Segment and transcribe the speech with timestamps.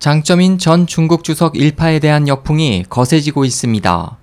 [0.00, 4.16] 장점인 전 중국 주석 일파에 대한 역풍이 거세지고 있습니다.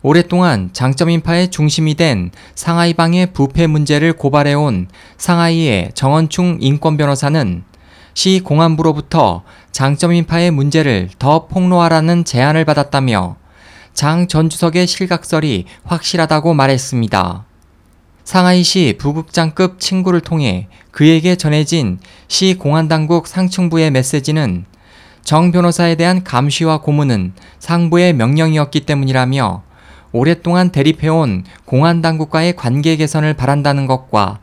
[0.00, 4.88] 오랫동안 장점인파의 중심이 된 상하이방의 부패 문제를 고발해온
[5.18, 7.64] 상하이의 정원충 인권 변호사는
[8.14, 13.36] 시 공안부로부터 장점인파의 문제를 더 폭로하라는 제안을 받았다며
[13.92, 17.44] 장 전 주석의 실각설이 확실하다고 말했습니다.
[18.24, 24.64] 상하이시 부국장급 친구를 통해 그에게 전해진 시 공안당국 상층부의 메시지는
[25.30, 29.62] 정 변호사에 대한 감시와 고문은 상부의 명령이었기 때문이라며
[30.10, 34.40] 오랫동안 대립해온 공안 당국과의 관계 개선을 바란다는 것과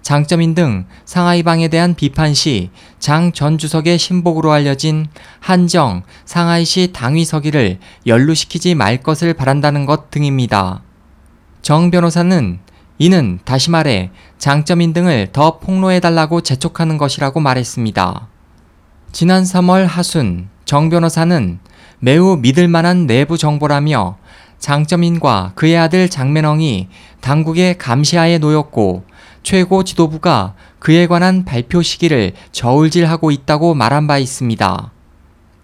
[0.00, 5.08] 장점인 등 상하이방에 대한 비판 시 장 전 주석의 신복으로 알려진
[5.40, 10.80] 한정 상하이시 당위 서기를 연루시키지 말 것을 바란다는 것 등입니다.
[11.60, 12.60] 정 변호사는
[12.96, 18.29] 이는 다시 말해 장점인 등을 더 폭로해달라고 재촉하는 것이라고 말했습니다.
[19.12, 21.58] 지난 3월 하순 정 변호사는
[21.98, 24.16] 매우 믿을 만한 내부 정보라며
[24.60, 26.88] 장점인과 그의 아들 장menong이
[27.20, 29.02] 당국의 감시하에 놓였고
[29.42, 34.92] 최고 지도부가 그에 관한 발표 시기를 저울질하고 있다고 말한 바 있습니다.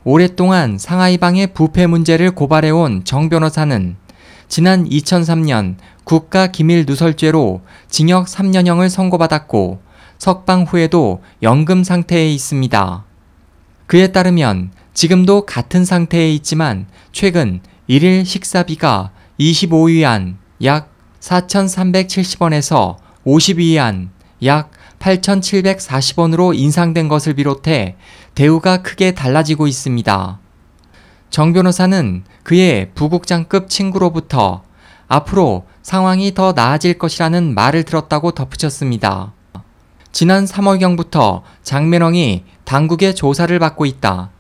[0.02, 3.97] 오랫동안 상하이방의 부패 문제를 고발해온 정 변호사는
[4.48, 9.80] 지난 2003년 국가 기밀 누설죄로 징역 3년형을 선고받았고
[10.19, 13.05] 석방 후에도 연금 상태에 있습니다.
[13.87, 24.09] 그에 따르면 지금도 같은 상태에 있지만 최근 1일 식사비가 25위안 약 4,370원에서 50위안
[24.45, 27.97] 약 8,740원으로 인상된 것을 비롯해
[28.34, 30.41] 대우가 크게 달라지고 있습니다.
[31.31, 34.62] 정 변호사는 그의 부국장급 친구로부터
[35.09, 39.33] 앞으로 상황이 더 나아질 것이라는 말을 들었다고 덧붙였습니다.
[40.17, 44.31] 지난 3월경부터 장menong이 당국의 조사를 받고 있다.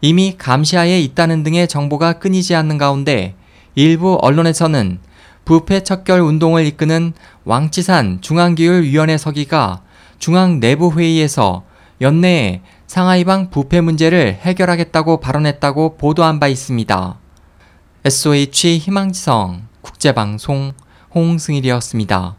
[0.00, 3.34] 이미 감시하에 있다는 등의 정보가 끊이지 않는 가운데
[3.74, 5.00] 일부 언론에서는
[5.44, 9.82] 부패 척결 운동을 이끄는 왕치산 중앙기율위원회 서기가
[10.20, 11.64] 중앙 내부 회의에서
[12.00, 17.18] 연내에 상하이방 부패 문제를 해결하겠다고 발언했다고 보도한 바 있습니다.
[18.04, 20.74] SOH 희망지성 국제방송
[21.12, 22.36] 홍승일이었습니다.